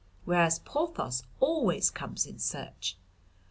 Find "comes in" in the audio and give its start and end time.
1.91-2.39